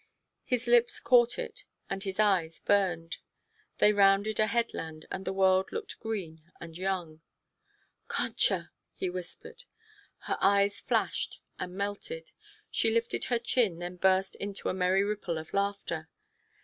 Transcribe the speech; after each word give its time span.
His 0.43 0.65
lips 0.65 0.99
caught 0.99 1.37
it 1.37 1.63
and 1.87 2.01
his 2.01 2.19
eyes 2.19 2.59
burned. 2.59 3.17
They 3.77 3.93
rounded 3.93 4.39
a 4.39 4.47
headland 4.47 5.05
and 5.11 5.25
the 5.25 5.31
world 5.31 5.71
looked 5.71 5.99
green 5.99 6.41
and 6.59 6.75
young. 6.75 7.21
"Concha!" 8.07 8.71
he 8.95 9.11
whispered. 9.11 9.65
Her 10.21 10.39
eyes 10.41 10.79
flashed 10.79 11.39
and 11.59 11.75
melted, 11.75 12.31
she 12.71 12.89
lifted 12.89 13.25
her 13.25 13.37
chin; 13.37 13.77
then 13.77 13.97
burst 13.97 14.33
into 14.37 14.69
a 14.69 14.73
merry 14.73 15.03
ripple 15.03 15.37
of 15.37 15.53
laughter. 15.53 16.09